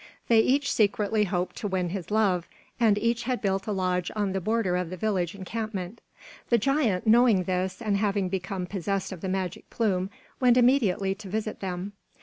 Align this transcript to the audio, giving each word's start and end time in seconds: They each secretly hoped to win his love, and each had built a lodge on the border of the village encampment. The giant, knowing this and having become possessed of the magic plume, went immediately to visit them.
They 0.29 0.39
each 0.39 0.71
secretly 0.71 1.25
hoped 1.25 1.55
to 1.57 1.67
win 1.67 1.89
his 1.89 2.09
love, 2.09 2.47
and 2.79 2.97
each 2.97 3.21
had 3.25 3.39
built 3.39 3.67
a 3.67 3.71
lodge 3.71 4.09
on 4.15 4.31
the 4.33 4.41
border 4.41 4.75
of 4.75 4.89
the 4.89 4.97
village 4.97 5.35
encampment. 5.35 6.01
The 6.49 6.57
giant, 6.57 7.05
knowing 7.05 7.43
this 7.43 7.83
and 7.83 7.97
having 7.97 8.27
become 8.27 8.65
possessed 8.65 9.11
of 9.11 9.21
the 9.21 9.29
magic 9.29 9.69
plume, 9.69 10.09
went 10.39 10.57
immediately 10.57 11.13
to 11.13 11.29
visit 11.29 11.59
them. 11.59 11.93